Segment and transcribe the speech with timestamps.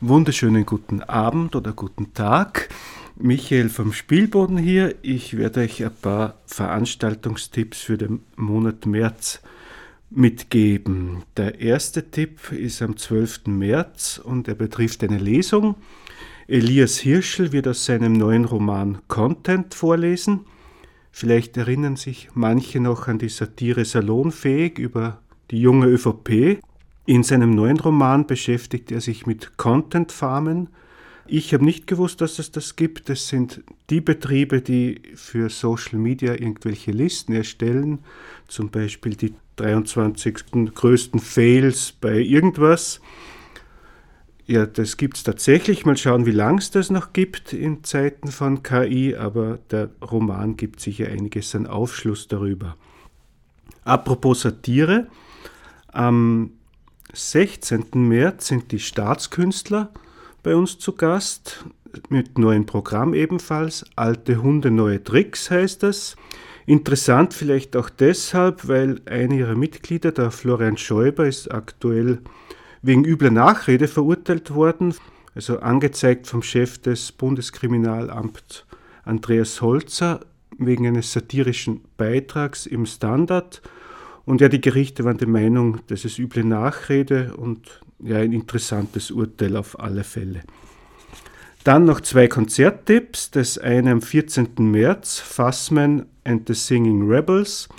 [0.00, 2.68] Wunderschönen guten Abend oder guten Tag.
[3.16, 4.94] Michael vom Spielboden hier.
[5.02, 9.42] Ich werde euch ein paar Veranstaltungstipps für den Monat März
[10.08, 11.24] mitgeben.
[11.36, 13.48] Der erste Tipp ist am 12.
[13.48, 15.74] März und er betrifft eine Lesung.
[16.46, 20.46] Elias Hirschel wird aus seinem neuen Roman Content vorlesen.
[21.10, 25.20] Vielleicht erinnern sich manche noch an die Satire Salonfähig über
[25.50, 26.60] die junge ÖVP.
[27.08, 30.68] In seinem neuen Roman beschäftigt er sich mit Content Farmen.
[31.26, 33.08] Ich habe nicht gewusst, dass es das gibt.
[33.08, 38.00] Das sind die Betriebe, die für Social Media irgendwelche Listen erstellen,
[38.46, 43.00] zum Beispiel die 23 größten Fails bei irgendwas.
[44.44, 45.86] Ja, das gibt es tatsächlich.
[45.86, 50.58] Mal schauen, wie lange es das noch gibt in Zeiten von KI, aber der Roman
[50.58, 52.76] gibt sicher einiges an Aufschluss darüber.
[53.84, 55.06] Apropos Satire,
[55.90, 56.50] am
[57.12, 57.86] 16.
[57.94, 59.90] März sind die Staatskünstler
[60.42, 61.64] bei uns zu Gast
[62.10, 63.84] mit neuem Programm ebenfalls.
[63.96, 66.16] Alte Hunde, neue Tricks heißt das.
[66.66, 72.20] Interessant vielleicht auch deshalb, weil einer ihrer Mitglieder, der Florian Schäuber, ist aktuell
[72.82, 74.94] wegen übler Nachrede verurteilt worden,
[75.34, 78.66] also angezeigt vom Chef des Bundeskriminalamts
[79.04, 80.20] Andreas Holzer
[80.58, 83.62] wegen eines satirischen Beitrags im Standard
[84.28, 89.10] und ja, die Gerichte waren der Meinung, das ist üble Nachrede und ja, ein interessantes
[89.10, 90.42] Urteil auf alle Fälle.
[91.64, 93.30] Dann noch zwei Konzerttipps.
[93.30, 94.50] Das eine am 14.
[94.58, 97.70] März, Fassman and the Singing Rebels.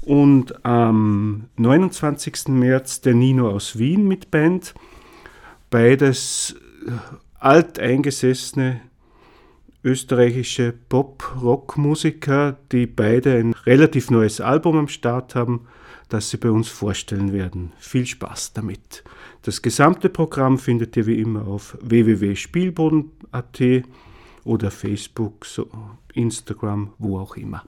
[0.00, 2.48] Und am 29.
[2.48, 4.74] März der Nino aus Wien mit Band.
[5.70, 6.56] Beides
[7.38, 8.80] alteingesessene
[9.84, 15.68] österreichische Pop-Rock-Musiker, die beide ein relativ neues Album am Start haben
[16.12, 17.72] das sie bei uns vorstellen werden.
[17.78, 19.02] Viel Spaß damit.
[19.42, 23.60] Das gesamte Programm findet ihr wie immer auf www.spielboden.at
[24.44, 25.46] oder Facebook,
[26.12, 27.64] Instagram, wo auch immer.